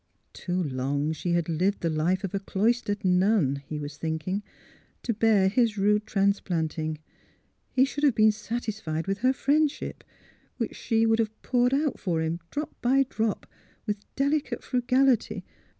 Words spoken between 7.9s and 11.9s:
have been satisfied with her friendship, which she would have poured